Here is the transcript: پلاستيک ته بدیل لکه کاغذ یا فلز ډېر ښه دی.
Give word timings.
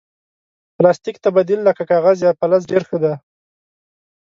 پلاستيک 0.75 1.15
ته 1.23 1.29
بدیل 1.35 1.59
لکه 1.67 1.83
کاغذ 1.91 2.17
یا 2.25 2.31
فلز 2.39 2.61
ډېر 2.71 2.83
ښه 2.89 2.97
دی. 3.03 3.13